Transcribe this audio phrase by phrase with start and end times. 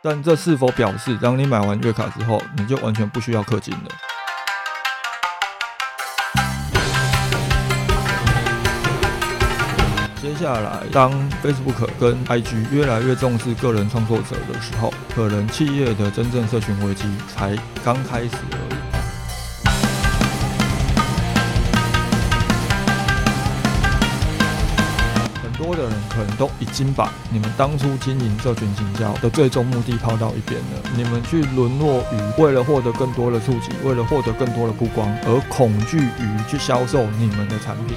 [0.00, 3.90] 但这是否表示，当你买完月卡之后，你就完全不需要氪金了？
[10.22, 11.10] 接下来，当
[11.42, 17.04] Facebook 跟 IG 越来越重视个人创作者的时候，可能企业的真正社群危机
[17.34, 18.36] 才刚开始
[26.18, 37.96] 可能都已经把你们当初经营社群行销的最终目的抛到一边了，你们去沦落于为了获得更多的触及，为了获得更多的曝光，而恐惧于去销售你们的产品。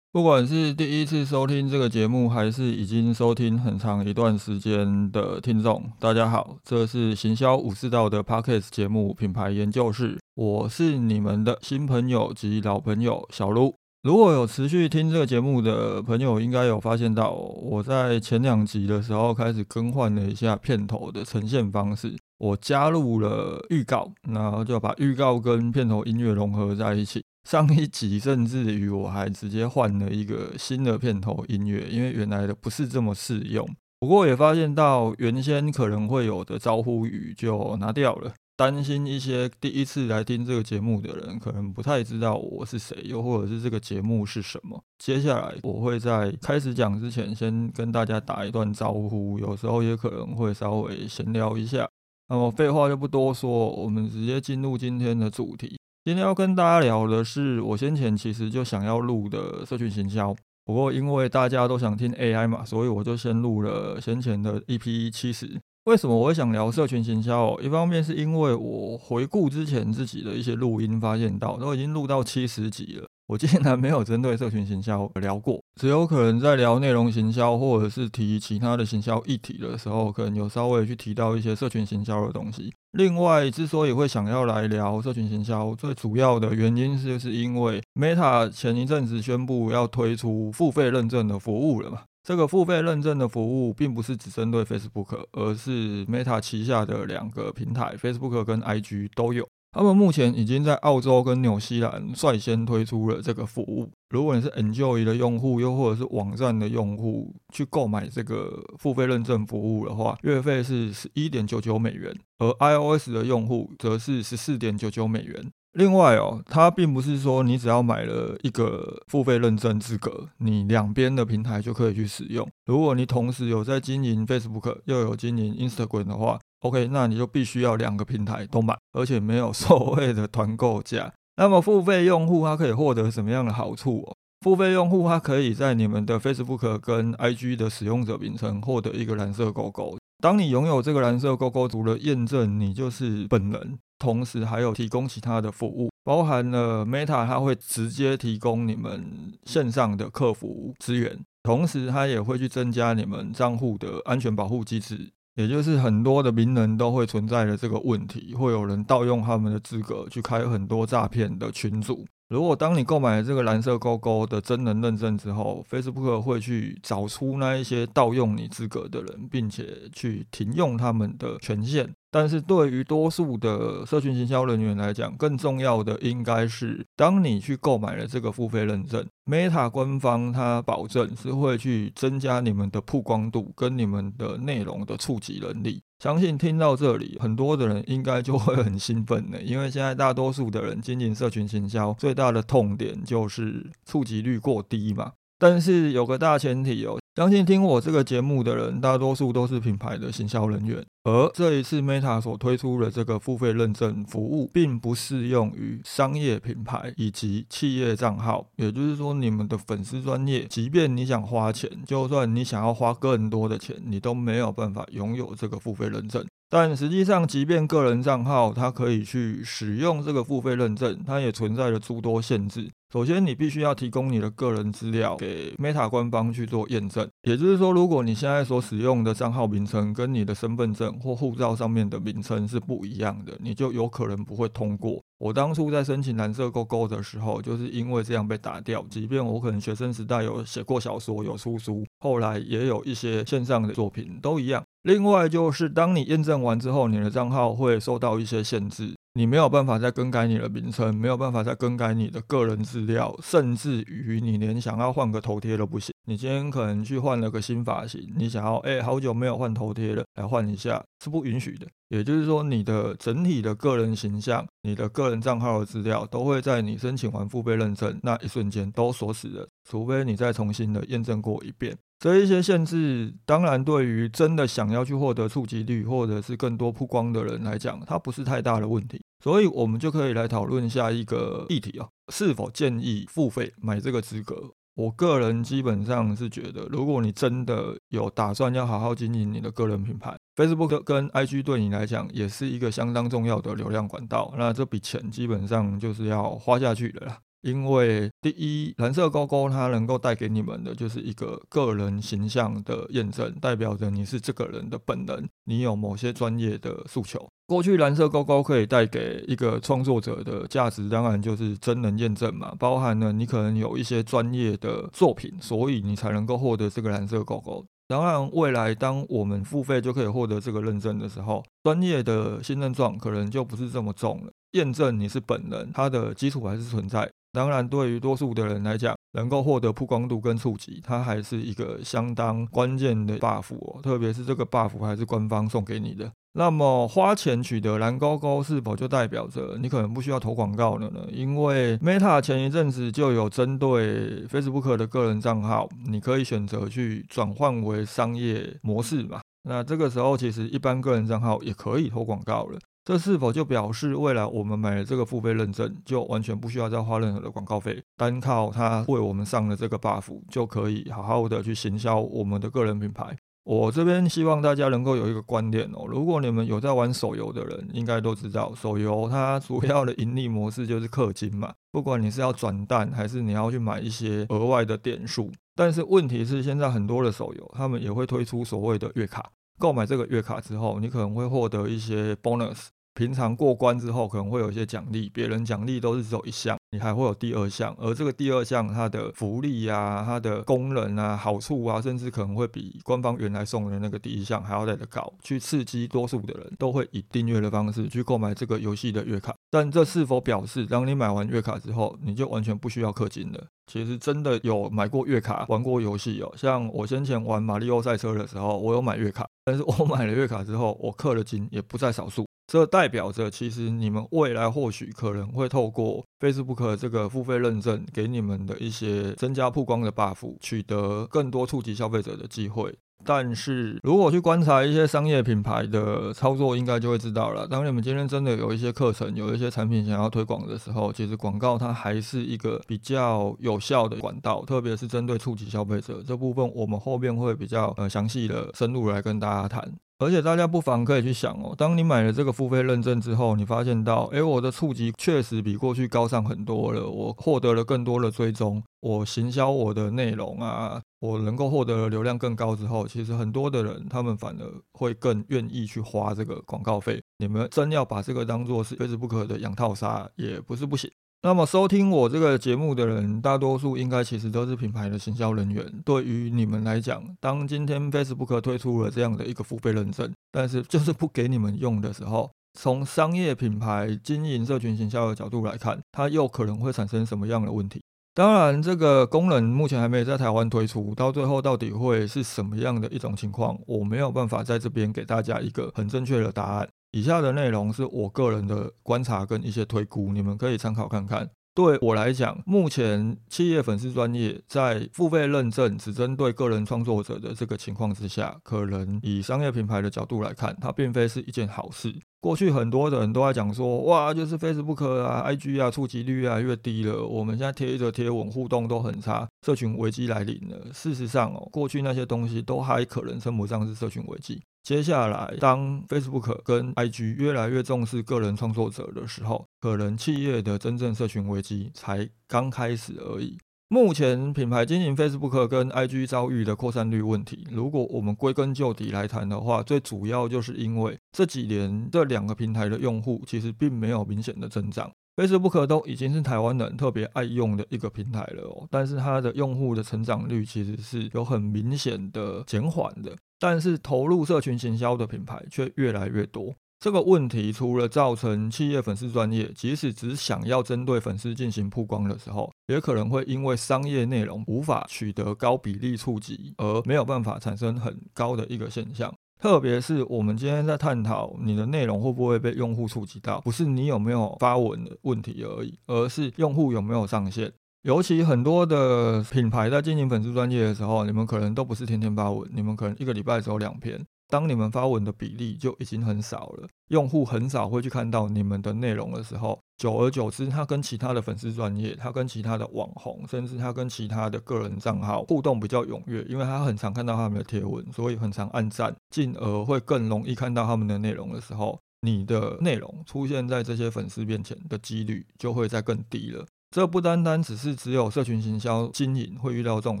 [0.12, 13.74] 不管是第一次收听这个节目，还是已经收听很长一段时间的听众，大家好，这是行销武士道的 Podcast 节目品牌研究室，我是你们的新朋友及老朋友小卢。
[14.02, 27.22] 如果有持续听这个节目的朋友，应该有发现到我在前两集的时候开始更换了一下片头的呈现方式，我加入了预告，然后就把预告跟片头音乐融合在一起。
[27.46, 33.68] 上一集甚至于我还直接换了一个新的片头音乐，因为原来的不是这么适用。
[33.98, 44.78] 不过也发现到原先可能会有的招呼语就拿掉了，担心一些第一次来听这个节目的人可能不太知道我是谁，又或者是这个节目是什么。
[44.98, 51.88] 接下来我会在开始讲之前，先跟大家打一段招呼，有时候也可能会稍微闲聊一下。
[52.28, 55.78] 那么废话就不多说，我们直接进入今天的主题。
[56.04, 60.36] 今天要跟大家聊的是，我先前其实就想要录的社群行销，
[60.66, 65.58] 不过因为大家都想听 AI 嘛，所以我就先录了先前的 EP 七十。
[65.90, 67.58] 为什么我会想聊社群行销？
[67.60, 73.08] 一方面是因为我回顾之前自己的一些录音，发现到都已经录到七十集了。
[73.26, 82.72] 我竟然没有针对社群行销聊过，只有可能在聊内容行销或者是提其他的行销议题的时候，可能有稍微去提到一些社群行销的东西。
[82.92, 92.02] 另外，之所以会想要来聊社群行销，最主要的原因就是因为 Meta 前一阵子宣布要推出付费认证的服务了嘛。
[92.30, 99.48] 这个付费认证的服务并不是只针对 Facebook，而是 Meta 旗下的两个平台 Facebook 跟 IG 都有。
[99.72, 103.90] 他们目前已经在澳洲跟纽西兰率先推出了这个服务。
[104.10, 115.50] 如果你是 Enjoy 的用户，又或者是网站的用户，去购买这个付费认证服务的话，月费是十一点九九美元，而 iOS 的用户则是十四点九九美元。
[115.74, 122.48] 另外哦，它并不是说你只要买了一个付费认证资格，你两边的平台就可以去使用。
[122.66, 131.12] 如果你同时有在经营 Facebook，又有经营 Instagram 的话，OK，那你就必须要两个平台都买，而且没有 所谓的团购价。
[131.36, 134.16] 那么付费用户他可以获得什么样的好处哦？
[134.40, 139.96] 付费用户他可以在你们的 Facebook 跟 IG 的使用者名称获得一个蓝色勾勾。
[140.22, 155.10] 当你拥有这个蓝色勾勾，除了验证你就是本人，同时还有提供其他的服务，包含了 Meta，它会直接提供你们线上的客服资源，同时它也会去增加你们账户的安全保护机制。
[155.36, 162.04] 也就是很多的名人都会存在的这个问题，会有人盗用他们的资格去开很多诈骗的群组。
[162.28, 171.92] 如果当你购买了这个蓝色勾勾的真人认证之后，Facebook 会去找出那一些盗用你资格的人，并且去停用他们的权限。
[172.12, 185.80] 但是对于多数的社群行销人员来讲，更重要的应该是，当你去购买了这个付费认证，Meta 官方它保证是会去增加你们的曝光度跟你们的内容的触及能力。
[186.02, 195.12] 相信听到这里，很多的人应该就会很兴奋的，因为现在大多数的人经营社群行销最大的痛点就是触及率过低嘛。
[195.38, 196.98] 但是有个大前提哦。
[197.20, 200.82] 相信听我这个节目的人，大多数都是品牌的行销人员。
[201.04, 208.46] 而这一次 Meta 所推出的这个付费认证服务，并不适用于商业品牌以及企业账号。
[208.56, 216.24] 也就是说，你们的粉丝专业，即便你想花钱，就算你想要花更多的钱，你都没有办法拥有这个付费认证。
[216.52, 222.68] 但实际上，即便个人账号它可以去使用这个付费认证，它也存在着诸多限制。
[222.92, 227.08] 首先，你必须要提供你的个人资料给 Meta 官方去做验证。
[227.22, 235.00] 也就是说，如果你现在所使用的账号名称跟你的身份证或护照上面的名称是不一样的，你就有可能不会通过。
[235.18, 238.84] 我当初在申请蓝色勾勾的时候，就是因为这样被打掉。
[238.90, 244.64] 即便我可能学生时代有写过小说、有出书，后来也有一些线上的作品，都一样。
[244.82, 248.94] 另外就是当你验证完之后，你的账号会受到一些限制。
[249.20, 255.92] 你没有办法再更改你的名称，没有办法再更改你的个人资料，甚至于你连想要换个头贴都不行。
[256.06, 261.66] 你今天可能去换了个新发型，你想要哎，好久没有换头贴了，来换一下是不允许的。
[261.90, 271.76] 也就是说，你的整体的个人形象、你的个人账号的资料，都会在你申请完付费认证那一瞬间都锁死了，除非你再重新的验证过一遍。
[271.98, 278.98] 这一些限制，当然对于真的想要去获得触及率或者是更多曝光的人来讲，它不是太大的问题。
[279.22, 284.52] 所以，我们就可以来讨论下一个议题啊，是否建议付费买这个资格？
[284.76, 297.18] 我个人基本上是觉得，如果你真的有打算要好好经营你的个人品牌，Facebook 跟 IG 对你来讲也是一个相当重要的流量管道，那这笔钱基本上就是要花下去的啦。
[297.42, 307.26] 因为第一，蓝色勾勾它能够带给你们的就是一个个人形象的验证，代表着你是这个人的本人，你有某些专业的诉求。
[307.46, 317.64] 过去蓝色勾勾可以带给一个创作者的价值，当然就是真人验证嘛，包含了你可能有一些专业的作品，所以你才能够获得这个蓝色勾勾。
[317.88, 324.30] 当然，未来当我们付费就可以获得这个认证的时候，专业的信任状可能就不是这么重了。
[324.52, 327.10] 验证你是本人，它的基础还是存在。
[327.32, 333.80] 当然，对于多数的人来讲，能够获得曝光度跟触及，它还是一个相当关键的 buff 哦。
[333.82, 336.10] 特别是这个 buff 还是官方送给你的。
[336.34, 341.00] 那么花钱取得蓝勾勾，是否就代表着你可能不需要投广告了呢？
[341.12, 349.20] 因为 Meta 前一阵子就有针对 Facebook 的个人账号，你可以选择去转换为商业模式嘛。
[349.42, 352.58] 那这个时候，其实一般个人账号也可以投广告了。
[352.90, 363.16] 这是否就表示未来我们买了这个付费认证，就完全不需要再花任何的广告费，单靠它为我们上了这个 buff，就可以好好的去行销我们的个人品牌？
[363.44, 375.30] 我这边希望大家能够有一个观点哦，如果你们有在玩手游的人，应该都知道，手游它主要的盈利模式就是氪金嘛，不管你是要转蛋，还是你要去买一些额外的点数。
[375.54, 379.30] 但是问题是，现在很多的手游，他们也会推出所谓的月卡。
[379.60, 382.66] 购买这个月卡之后，你可能会获得一些 bonus。
[382.94, 399.34] 平常过关之后，可能会有一些奖励，别人奖励都是只有一项，你还会有第二项，而这个第二项它的福利啊、它的功能啊、好处啊，甚至可能会比官方原来送的那个第一项还要来得高，去刺激多数的人都会以订阅的方式去购买这个游戏的月卡。
[399.50, 403.46] 但这是否表示，当你买完月卡之后，你就完全不需要氪金了？
[403.66, 412.26] 其实真的有买过月卡玩过游戏哦，像我先前玩马里奥赛车的时候，我有买月卡，但是我买了月卡之后，我氪了金也不在少数。
[412.46, 422.76] 这代表着，其实你们未来或许可能会透过 Facebook 这个付费认证给你们的一些增加曝光的 buff，取得更多触及消费者的机会。
[423.04, 427.46] 但是如果去观察一些商业品牌的操作，应该就会知道了。
[427.46, 439.72] 当你们今天真的有一些课程、有一些产品想要推广的时候，其实广告它还是一个比较有效的管道，特别是针对触及消费者这部分，我们后面会比较呃详细的深入来跟大家谈。
[440.00, 457.02] 而且大家不妨可以去想哦，当你买了这个付费认证之后，你发现到，哎，我的触及确实比过去高上很多了，我获得了更多的追踪，我行销我的内容啊，我能够获得的流量更高之后，其实很多的人他们反而会更愿意去花这个广告费。
[457.18, 460.90] 你们真要把这个当做是非不可的养套杀，也不是不行。
[461.22, 465.70] 那么收听我这个节目的人，大多数应该其实都是品牌的行销人员。
[465.84, 477.82] 对于你们来讲，当今天 Facebook 推出了这样的一个付费认证，但是就是不给你们用的时候，从商业品牌经营社群行销的角度来看，它又可能会产生什么样的问题？
[478.14, 486.66] 当然，这个功能目前还没有在台湾推出，到最后到底会是什么样的一种情况，我没有办法在这边给大家一个很正确的答案。
[486.92, 491.30] 以下的内容是我个人的观察跟一些推估，你们可以参考看看。
[491.52, 501.94] 对我来讲，目前企业粉丝专业在付费认证只针对个人创作者的这个情况之下，可能以商业品牌的角度来看，它并非是一件好事。
[502.20, 507.04] 过去很多的人都在讲说，哇，就是 Facebook 啊、IG 啊，触及率越来越低了。
[507.04, 510.72] 我们现在贴着贴文互动都很差，社群危机来临了。
[510.72, 514.40] 事实上哦，过去那些东西都还可能称不上是社群危机。
[514.62, 523.38] 接下来，当 Facebook 跟 IG 越来越重视个人创作者的时候，可能企业的真正社群危机才刚开始而已。
[523.68, 534.90] 目前品牌经营 Facebook 跟 IG 遭遇的扩散率问题，如果我们归根究底来谈的话，最主要就是因为这几年这两个平台的用户其实并没有明显的增长。
[535.16, 543.16] Facebook 都已经是台湾人特别爱用的一个平台了哦，但是它的用户的成长率其实是有很明显的减缓的。
[543.40, 546.54] 但是投入社群行销的品牌却越来越多。
[546.78, 559.12] 这个问题除了造成企业粉丝专业，即使只想要针对粉丝进行曝光的时候，也可能会因为商业内容无法取得高比例触及，而没有办法产生很高的一个现象。
[559.38, 567.50] 特别是我们今天在探讨你的内容会不会被用户触及到，不是你有没有发文的问题而已，而是用户有没有上线。
[567.82, 573.98] 尤其很多的品牌在经营粉丝专业的时候，你们可能都不是天天发文，你们可能一个礼拜只有两篇。
[574.28, 596.44] 当你们发文的比例就已经很少了，用户很少会去看到你们的内容的时候，久而久之，他跟其他的粉丝专业，他跟其他的网红，甚至他跟其他的个人账号互动比较踊跃，因为他很常看到他们的贴文，所以很常按赞，进而会更容易看到他们的内容的时候，你的内容出现在这些粉丝面前的几率就会再更低了。
[596.70, 600.00] 这不单单只是只有社群行销经营会遇到这种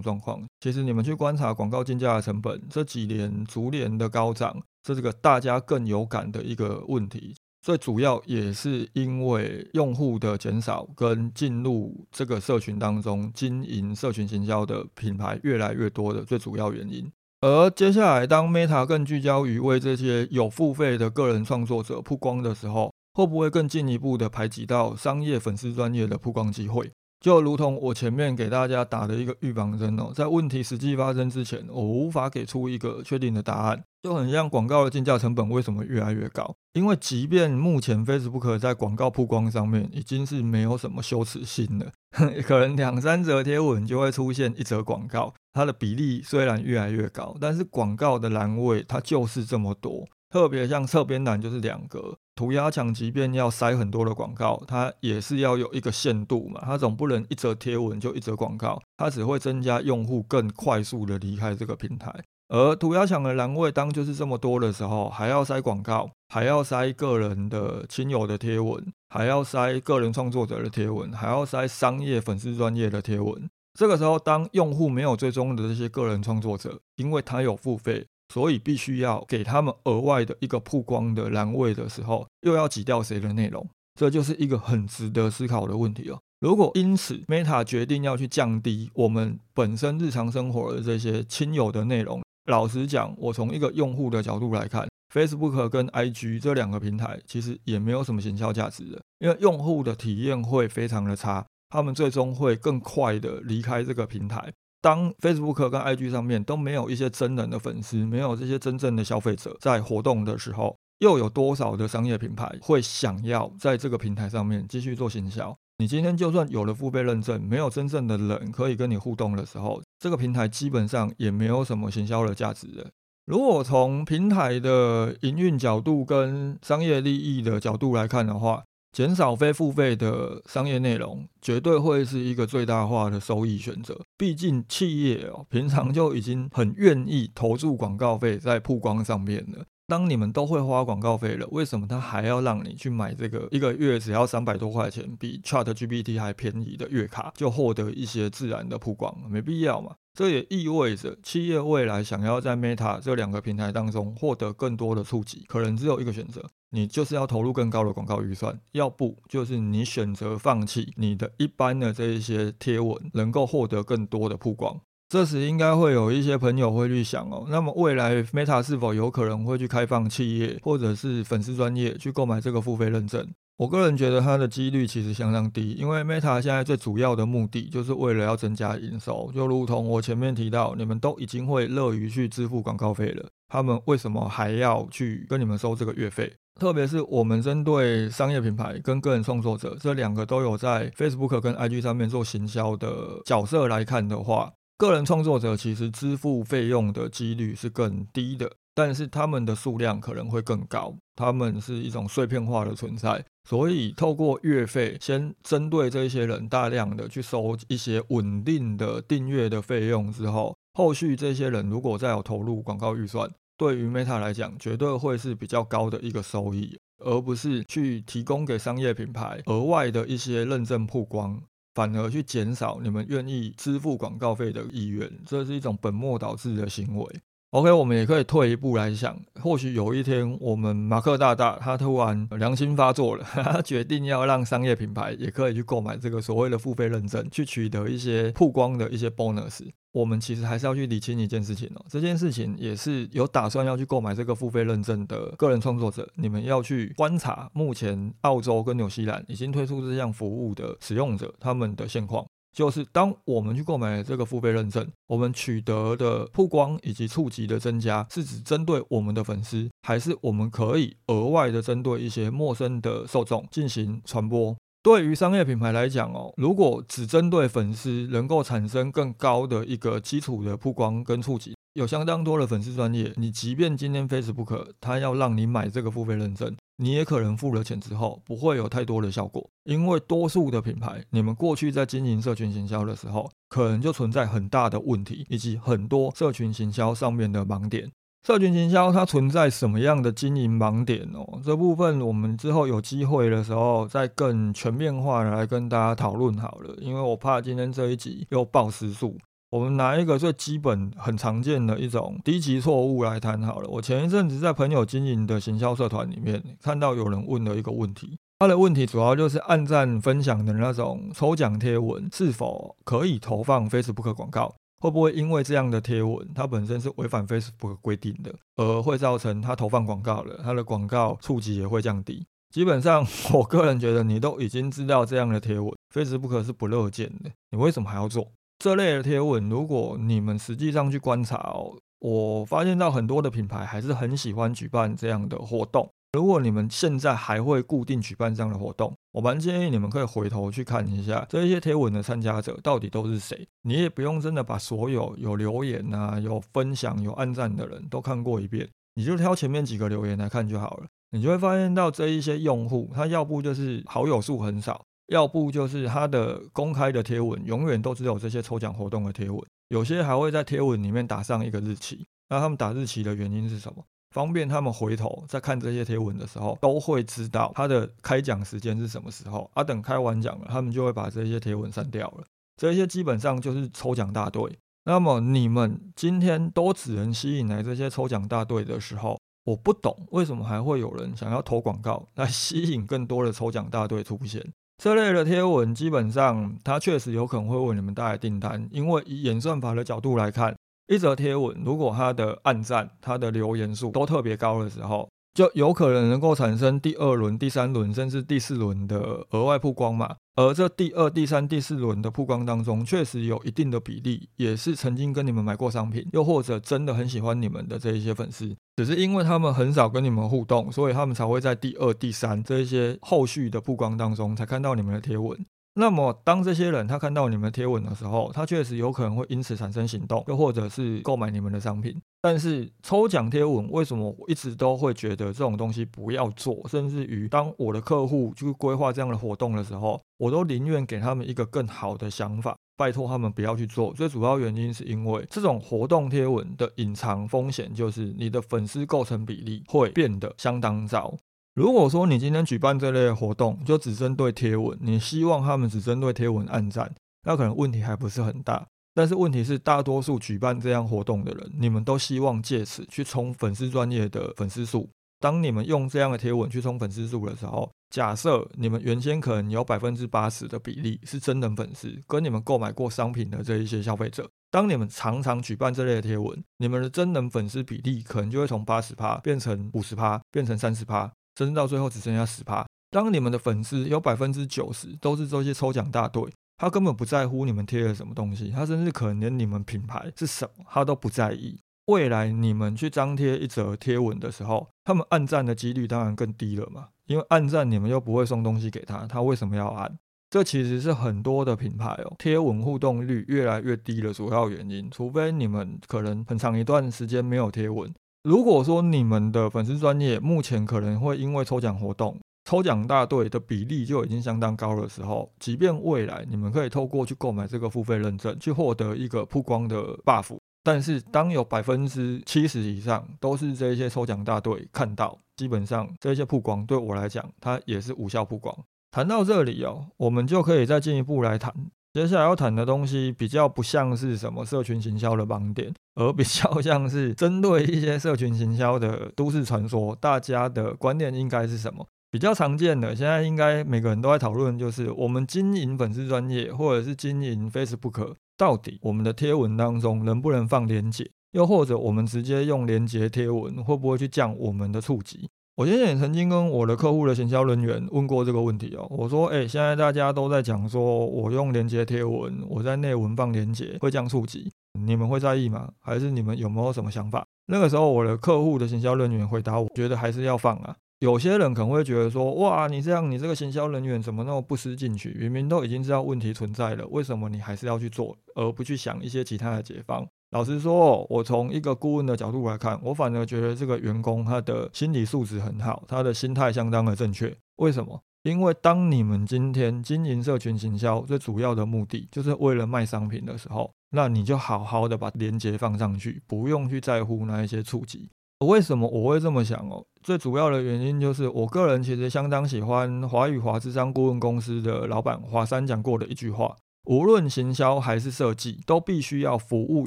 [0.00, 7.34] 状况，其实你们去观察广告竞价的成本，这几年逐年的高涨，这是个大家更有感的一个问题。
[7.60, 17.10] 最主要也是因为用户的减少跟进入这个社群当中经营社群行销的品牌越来越多的最主要原因。
[17.40, 26.90] 而接下来，当 Meta 更聚焦于为这些有付费的个人创作者曝光的时候，会不会更进一步的排挤到商业粉丝专业的曝光机会？
[27.20, 33.82] 就如同我前面给大家打的一个预防针哦，在问题实际发生之前，我无法给出一个确定的答案。
[34.02, 36.54] 就很像广告的竞价成本为什么越来越高？
[36.72, 41.92] 因为即便目前 Facebook 在广告曝光上面已经是没有什么羞耻心了，
[42.42, 50.08] 可能两三则贴文就会出现一则广告，它的比例虽然越来越高，但是广告的栏位它就是这么多。
[50.30, 62.14] 特别像侧边栏就是两格，涂鸦墙即便要塞很多的广告，它也是要有一个限度嘛，它总不能一则贴文就一则广告，它只会增加用户更快速的离开这个平台。
[62.48, 73.48] 而涂鸦墙的栏位当就是这么多的时候，还要塞广告，还要塞个人的亲友的贴文，还要塞个人创作者的贴文，还要塞商业粉丝专业的贴文。
[73.78, 78.06] 这个时候，当用户没有追踪的这些个人创作者，因为他有付费。
[78.32, 83.68] 所以必须要给他们额外的一个曝光的栏位的时候，又要挤掉谁的内容？
[83.98, 86.18] 这就是一个很值得思考的问题哦。
[86.40, 104.50] 如果因此 Meta 决定要去降低我们本身日常生活的这些亲友的内容，老实讲，我从一个用户的角度来看，Facebook 跟 IG 这两个平台其实也没有什么行销价值的，因为用户的体验会非常的差，他们最终会更快的离开这个平台。
[104.80, 115.56] 当 Facebook 跟 IG 上面都没有一些真人的粉丝，没有这些真正的消费者在活动的时候，又有多少的商业品牌会想要在这个平台上面继续做行销？
[115.78, 122.90] 你今天就算有了付费认证，没有真正的人可以跟你互动的时候，这个平台基本上也没有什么行销的价值了。
[123.26, 134.00] 如果从平台的营运角度跟商业利益的角度来看的话，减少非付费的商业内容，绝对会是一个最大化的收益选择。
[134.18, 139.64] 毕竟企业哦，平常就已经很愿意投注广告费在曝光上面了。
[139.90, 149.12] 当你们都会花广告费了，为什么他还要让你去买这个一个月只要三百多块钱，比 Chat GPT 还便宜的月卡，就获得一些自然的曝光？
[149.28, 149.96] 没必要嘛。
[150.14, 156.44] 这也意味着企业未来想要在 Meta 这两个平台当中获得更多的触及，可能只有一个选择。
[156.70, 164.80] 你就是要投入更高的广告预算，要不就是你选择放弃你的一般的这一些贴文，能够获得更多的曝光。
[165.10, 173.28] 这时应该会有一些朋友会去想哦，那么未来 Meta 是否有可能会去开放企业或者是粉丝专业去购买这个付费认证？
[173.56, 186.32] 我个人觉得它的几率其实相当低，因为 Meta 现在最主要的目的就是为了要增加营收，就如同我前面提到，你们都已经会乐于去支付广告费了，他们为什么还要去跟你们收这个月费？
[186.60, 198.50] 特别是我们针对商业品牌跟个人创作者这两个都有在 Facebook 跟 IG 上面做行销的角色来看的话，个人创作者其实支付费用的几率是更低的。
[198.72, 221.42] 但是他们的数量可能会更高，他们是一种碎片化的存在，所以透过月费先针对这些人大量的去收一些稳定的订阅的费用之后，后续这些人如果再有投入广告预算，对于 Meta 来讲绝对会是比较高的一个收益，而不是去提供给商业品牌额外的一些认证曝光，
[221.74, 227.20] 反而去减少你们愿意支付广告费的意愿，这是一种本末倒置的行为。
[227.50, 239.68] OK，我们也可以退一步来想，或许有一天我们马克大大他突然良心发作了， 他决定要让商业品牌也可以去购买这个所谓的付费认证，去取得一些曝光的一些 bonus。
[239.90, 252.24] 我们其实还是要去理清一件事情哦，这件事情也是有打算要去购买这个付费认证的个人创作者，你们要去观察目前澳洲跟纽西兰已经推出这项服务的使用者他们的现况。
[252.52, 264.56] 就是当我们去购买这个付费认证，我们取得的曝光以及触及的增加，是指针对我们的粉丝，还是我们可以额外的针对一些陌生的受众进行传播？
[264.82, 276.56] 对于商业品牌来讲哦，如果只针对粉丝，能够产生更高的一个基础的曝光跟触及，有相当多的粉丝专业，你即便今天 Facebook 它要让你买这个付费认证。
[276.78, 287.90] 你也可能付了钱之后不会有太多的效果，因为多数的品牌，你们过去在经营社群行销的时候，可能就存在很大的问题，以及很多社群行销上面的盲点。
[288.26, 291.40] 社群行销它存在什么样的经营盲点哦？
[291.44, 299.16] 这部分我们之后有机会的时候再更全面化的来跟大家讨论好了，因为我怕今天这一集又爆时数。
[299.50, 303.68] 我们拿一个最基本、很常见的一种低级错误来谈好了。
[303.68, 314.54] 我前一阵子在朋友经营的行销社团里面，看到有人问了一个问题，他的问题主要就是按赞分享的那种抽奖贴文是否可以投放 Facebook 广告？
[314.78, 322.24] 会不会因为这样的贴文，它本身是违反 Facebook 规定的，而会造成他投放广告了，他的广告触及也会降低？
[322.50, 328.28] 基本上，我个人觉得，你都已经知道这样的贴文，Facebook 是不乐见的，你为什么还要做？
[328.60, 335.90] 这类的贴文，如果你们实际上去观察哦，我发现到很多的品牌还是很喜欢举办这样的活动。
[336.12, 343.48] 如果你们现在还会固定举办这样的活动，我蛮建议你们可以回头去看一下这些贴文的参加者到底都是谁。
[343.62, 350.86] 你也不用真的把所有有留言啊、有分享、有按赞的人都看过一遍，你就挑前面几个留言来看就好了。
[351.12, 354.84] 你就会发现到这一些用户，他要不就是好友数很少。
[355.10, 362.06] 要不就是他的公开的贴文永远都只有这些抽奖活动的贴文，有些还会在贴文里面打上一个日期。
[362.28, 363.84] 那他们打日期的原因是什么？
[364.14, 369.50] 方便他们回头在看这些贴文的时候，都会知道他的开奖时间是什么时候。
[369.54, 372.24] 啊，等开完奖了，他们就会把这些贴文删掉了。
[372.56, 374.58] 这些基本上就是抽奖大队。
[374.84, 384.44] 那么你们今天都只能吸引来这些抽奖大队的时候，我不懂为什么还会有人想要投广告来 吸引更多的抽奖大队出现。
[384.82, 400.16] 这类的贴文基本上，它确实有可能会为你们带来订单，因为以演算法的角度来看，一则贴文如果它的按赞、它的留言数都特别高的时候，就有可能能够产生第二轮、第三轮甚至第四轮的额外曝光嘛。
[400.40, 415.38] 而这第二、第三、第四轮的曝光当中，确实有一定的比例，也是曾经跟你们买过商品，又或者真的很喜欢你们的这一些粉丝，只是因为他们很少跟你们互动，所以他们才会在第二、第三这一些后续的曝光当中才看到你们的贴文。
[415.74, 421.96] 那么，当这些人他看到你们贴文的时候，他确实有可能会因此产生行动，又或者是购买你们的商品。
[422.20, 426.68] 但是抽奖贴文为什么我一直都会觉得这种东西不要做？
[426.68, 433.94] 甚至于当我的客户去规划这样的活动的时候，我都宁愿给他们一个更好的想法，拜托他们不要去做。
[433.94, 441.14] 最主要原因是因为这种活动贴文的隐藏风险就是你的粉丝构成比例会变得相当糟。
[441.54, 448.66] 如果说你今天举办这类活动，就只针对贴文，你希望他们只针对贴文按赞，那可能问题还不是很大。
[448.94, 454.88] 但是问题是，大多数举办这样活动的人，你们都希望借此去冲粉丝专业的粉丝数。
[455.20, 471.12] 当你们用这样的贴文去冲粉丝数的时候，假设你们原先可能有百分之八十的比例是真人粉丝，跟你们购买过商品的这一些消费者，当你们常常举办这类的贴文，你们的真人粉丝比例可能就会从八十趴变成五十趴，变成三十趴。
[471.40, 472.66] 甚至到最后只剩下十趴。
[472.90, 481.58] 当你们的粉丝有百分之九十都是这些抽奖大队，他根本不在乎你们贴了什么东西，他甚至可能连你们品牌是什么他都不在意。
[481.86, 489.96] 未来你们去张贴一则贴文的时候，他们按赞的几率当然更低了嘛，因为按赞你们又不会送东西给他，他为什么要按？
[490.28, 494.88] 这其实是很多的品牌哦，贴文互动率越来越低的主要原因。
[494.90, 497.92] 除非你们可能很长一段时间没有贴文。
[498.22, 518.54] 如果说你们的粉丝专业目前可能会因为抽奖活动、抽奖大队的比例就已经相当高的时候，即便未来你们可以透过去购买这个付费认证去获得一个曝光的 buff，但是当有百分之七十以上都是这些抽奖大队看到，基本上这些曝光对我来讲它也是无效曝光。
[518.90, 521.54] 谈到这里哦，我们就可以再进一步来谈
[521.92, 531.84] 接下来要谈的东西比较不像是什么社群行销的盲点，而比较像是针对一些社群行销的都市传说，大家的观念应该是什么？
[532.12, 541.10] 比较常见的，现在应该每个人都在讨论，就是我们经营粉丝专业或者是经营 Facebook，到底我们的贴文当中能不能放连接？
[541.32, 545.28] 又或者我们直接用连接贴文，会不会去降我们的触及？
[545.60, 548.86] 我之前也曾经跟我的客户的行销人员问过这个问题哦。
[548.88, 554.50] 我说：“哎，现在大家都在讲说，我用连接贴文，我在内文放连接会降触及，
[554.82, 555.70] 你们会在意吗？
[555.78, 565.14] 还是你们有没有什么想法？”那个时候，我的客户的行销人员回答我：“觉得还是要放啊。”有些人可能会觉得说：“哇，你这样，你这个行销人员怎么那么不思进取？
[565.20, 577.36] 明明都已经知道问题存在了，为什么你还是要去做，而不去想一些其他的解方？”老实说，我从一个顾问的角度来看，我反而觉得这个员工他的心理素质很好，他的心态相当的正确。
[577.56, 578.00] 为什么？
[578.22, 588.08] 因为当你们今天经营社群行销最主要的目的就是为了卖商品的时候，那你就好好的把链接放上去，不用去在乎那一些触及。
[588.46, 589.84] 为什么我会这么想哦？
[590.02, 596.54] 最主要的原因就是我个人其实相当喜欢华宇华智商顾问公司的老板华山讲过的一句话。
[596.84, 599.86] 无论行销还是设计，都必须要服务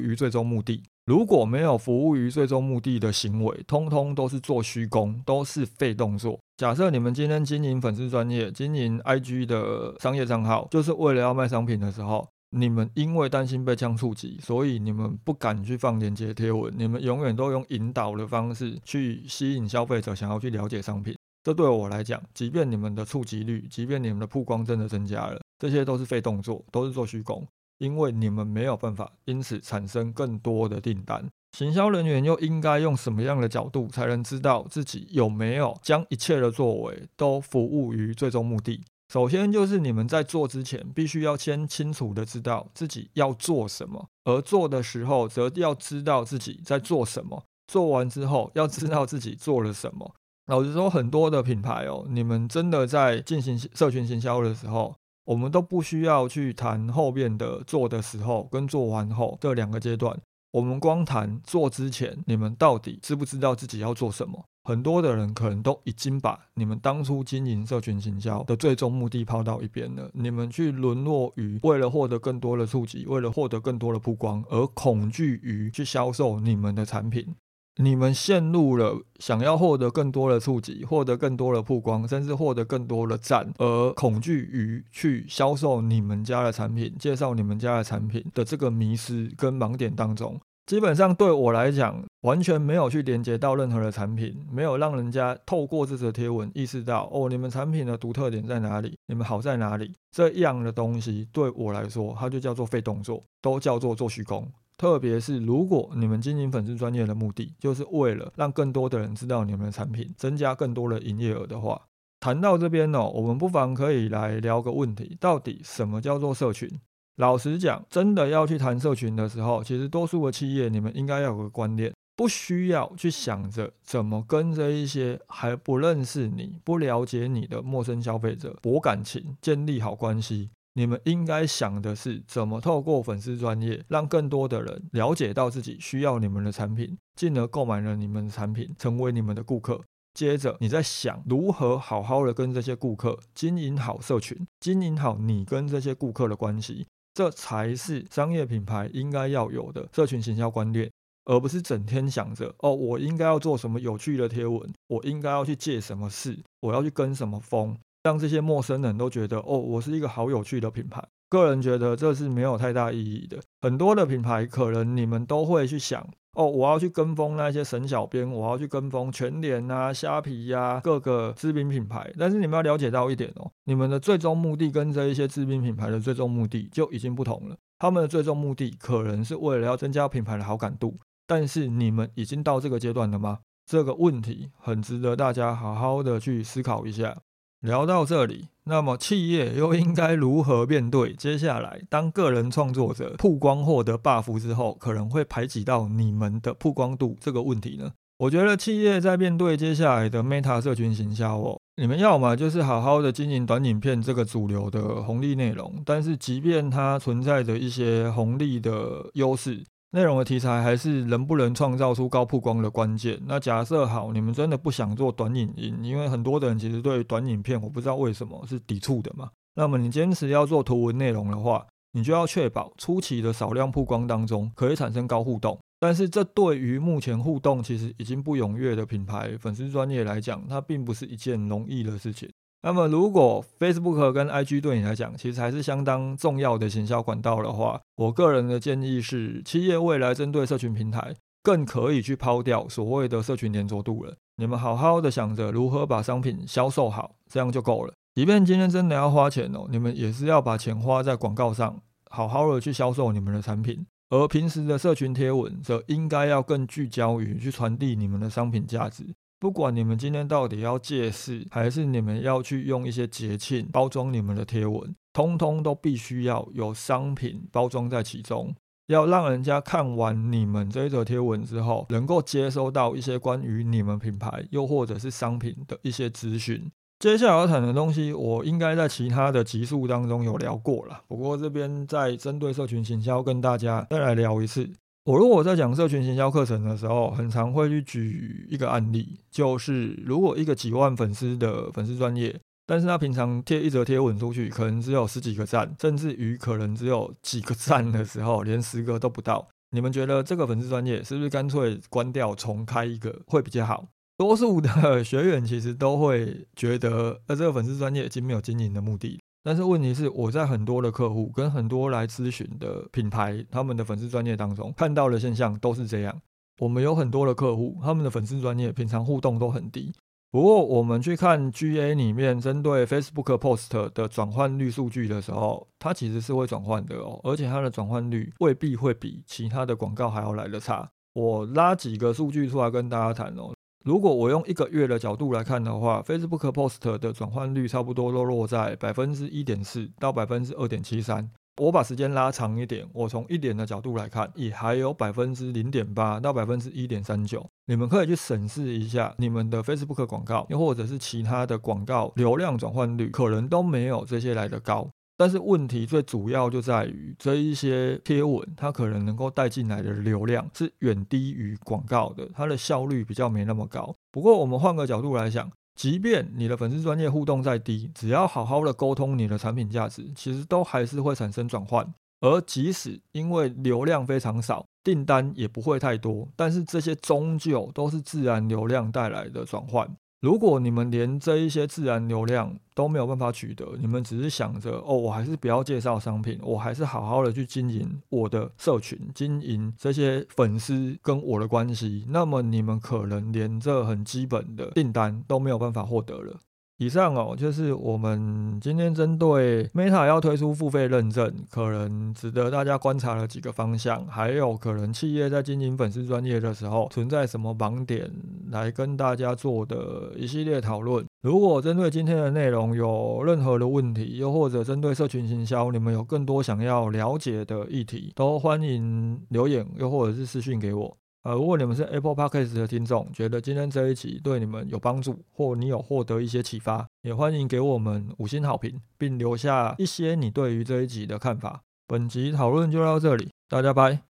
[0.00, 0.82] 于最终目的。
[1.06, 6.38] 如果没有服务于最终目的的行为，通通都是做虚功，都是废动作。
[6.56, 12.26] 假设你们今天经营粉丝专业、经营 IG 的商业账号，就是为了要卖商品的时候，
[12.56, 21.14] 你们因为担心被降触及，所以你们不敢去放链接贴文，你们永远都用引导的方式去吸引消费者想要去了解商品。
[21.44, 25.38] 这对我来讲，即便你们的触及率，即便你们的曝光真的增加了。
[25.58, 31.28] 这些都是废动作，都是做虚功，因为你们没有办法因此产生更多的订单。
[31.56, 38.82] 行销人员又应该用什么样的角度才能知道自己有没有将一切的作为都服务于最终目的？
[39.12, 47.44] 首先就是你们在做之前，必须要先清楚的知道自己要做什么，而做的时候则要知道自己在做什么。
[47.66, 50.14] 做完之后，要知道自己做了什么。
[50.46, 54.94] 老实说，很多的品牌哦，你们真的在进行社群行销的时候。
[55.26, 60.14] 我们都不需要去谈后面的做的时候跟做完后这两个阶段，
[60.52, 64.44] 我们光谈做之前，你们到底知不知道自己要做什么？
[64.64, 77.34] 很多的人可能都已经把你们当初经营社群行销的最终目的抛到一边了，你们去沦落于为了获得更多的触及，为了获得更多的曝光而恐惧于去销售你们的产品。
[77.76, 104.48] 你们陷入了想要获得更多的触及、获得更多的曝光，甚至获得更多的赞，而恐惧于去销售你们家的产品、介绍你们家的产品的这个迷失跟盲点当中，基本上对我来讲，完全没有去连接到任何的产品，没有让人家透过这则贴文意识到哦，你们产品的独特点在哪里，你们好在哪里，这样的东西对我来说，它就叫做废动作，都叫做做虚空。
[104.76, 111.80] 特别是如果你们经营粉丝专业的目的，就是为了让更多的人知道你们的产品，增加更多的营业额的话，
[112.20, 116.68] 谈到这边呢，我们不妨可以来聊个问题：到底什么叫做社群？
[117.16, 130.50] 老实讲，真的要去谈社群的时候，其实多数的企业，你们应该要有个观念，不需要去想着怎么跟这一些还不认识你、不了解你的陌生消费者博感情、建立好关系。
[130.74, 139.80] 你们应该想的是怎么透过粉丝专业，让更多的人了解到自己需要你们的产品，进而购买了你们的产品，成为你们的顾客。
[140.14, 150.90] 接着，你在想如何好好的跟这些顾客经营好社群，经营好你跟这些顾客的关系，这才是商业品牌应该要有的社群行销观念，
[151.24, 157.76] 而不是整天想着哦，我应该要做什么有趣的贴文，我应该要去借什么事，我要去跟什么风。
[158.04, 161.02] 让这些陌生人都觉得哦，我是一个好有趣的品牌。
[161.30, 163.38] 个人觉得这是没有太大意义的。
[163.62, 172.12] 很多的品牌可能你们都会去想哦，我要去跟风那些神小编，我要去跟风全联啊、虾皮呀各个知名品牌。
[172.18, 177.56] 但是你们要了解到一点哦，你们的最终目的跟这一些知名品牌的最终目的就已经不同了。
[177.78, 183.38] 他们的最终目的可能是为了要增加品牌的好感度，但是你们已经到这个阶段了吗？
[183.64, 187.16] 这个问题很值得大家好好的去思考一下。
[187.64, 197.92] 聊到这里，那么企业又应该如何面对接下来当个人创作者曝光获得 buff 之后，可能会排挤到你们的曝光度这个问题呢？
[198.18, 209.64] 我觉得企业在面对接下来的 Meta 社群行销哦，你们要么就是好好的经营短影片这个主流的红利内容，但是即便它存在着一些红利的优势。
[209.94, 213.16] 内容的题材还是能不能创造出高曝光的关键。
[213.26, 219.30] 那假设好，你们真的不想做短影音，因为很多的人其实对短影片，我不知道为什么是抵触的嘛。
[219.54, 225.56] 那么你坚持要做图文内容的话，你就要确保初期的少量曝光当中可以产生高互动。
[225.78, 232.28] 但是这对于目前互动其实已经不踊跃的品牌粉丝专业来讲，它并不是一件容易的事情。
[232.66, 244.16] 那么，如果 Facebook 跟 IG 对你来讲其实还是相当重要的行销管道的话，我个人的建议是，企业未来针对社群平台，更可以去抛掉所谓的社群粘着度了。
[244.38, 247.92] 你们好好的想着如何把商品销售好，这样就够了。
[248.14, 253.84] 即便今天真的要花钱哦，你们也是要把钱花在广告上，好好的去销售你们的产品。
[254.08, 259.04] 而平时的社群贴文则应该要更聚焦于去传递你们的商品价值。
[259.44, 268.54] 不管你们今天到底要借势，还是你们要去用一些节庆包装你们的贴文，通通都必须要有商品包装在其中，
[268.86, 276.70] 要让人家看完你们这一则贴文之后，能够接收到一些关于你们品牌又或者是商品的一些资讯。
[276.98, 281.02] 接下来要谈的东西，我应该在其他的集数当中有聊过了。
[281.06, 284.70] 不过这边再针对社群行销跟大家再来聊一次。
[285.04, 292.34] 我如果在讲社群行销课程的时候，很常会去举一个案例，就是如果一个几万粉丝的粉丝专业，
[292.66, 299.46] 但是他平常贴一则贴文出去，可能只有十几个赞，甚至于可能只有几个赞的时候，连十个都不到。
[299.72, 303.86] 你们觉得这个粉丝专业是不是干脆关掉重开一个会比较好？
[304.16, 309.20] 多数的学员其实都会觉得，呃，这个粉丝专业已经没有经营的目的。
[309.44, 316.18] 但是问题是，我在很多的客户跟很多来咨询的品牌，他们的粉丝专业当中看到的现象都是这样。
[316.60, 319.92] 我们有很多的客户，他们的粉丝专业平常互动都很低。
[320.30, 330.90] 不过我们去看 GA 里面针对 Facebook Post 的转换率数据的时候，它其实是会转换的哦，而且它的转换率未必会比其他的广告还要来的差。
[331.12, 333.53] 我拉几个数据出来跟大家谈哦。
[333.84, 341.30] 如果我用一个月的角度来看的话，Facebook Post 的转换率差不多都落在百分之一点四到百分之二点七三。
[341.60, 347.46] 我把时间拉长一点，我从一点的角度来看，也还有百分之零点八到百分之一点三九。
[347.66, 354.88] 你们可以去审视一下你们的 Facebook 广告，又或者是其他的广告流量转换率，可能都没有这些来的高。
[355.16, 363.94] 但是问题最主要就在于这一些贴文，它可能能够带进来的流量是远低于广告的，它的效率比较没那么高。
[364.10, 371.94] 不过我们换个角度来想，即便你的粉丝专业互动再低，只要好好的沟通你的产品价值，其实都还是会产生转换。
[372.20, 379.88] 而即使因为流量非常少，订单也不会太多，但是这些终究都是自然流量带来的转换。
[380.24, 396.40] 如果你们连这一些自然流量都没有办法取得，你们只是想着哦，我还是不要介绍商品，我还是好好的去经营我的社群，经营这些粉丝跟我的关系，那么你们可能连这很基本的订单都没有办法获得了。
[396.78, 408.10] 以上哦，就是我们今天针对 Meta 要推出付费认证，可能值得大家观察的几个方向，还有可能企业在经营粉丝专业的时候存在什么盲点，
[408.54, 411.04] 来跟大家做的一系列讨论。
[411.22, 420.96] 如果针对今天的内容有任何的问题，又或者针对社群行销，你们有更多想要了解的议题，都欢迎留言，又或者是私讯给我。
[421.24, 431.62] 呃，如果你们是 Apple Podcast 的听众，觉得今天这一集对你们有帮助，或你有获得一些启发，也欢迎给我们五星好评，并留下一些你对于这一集的看法。
[431.88, 434.13] 本集讨论就到这里，大家拜。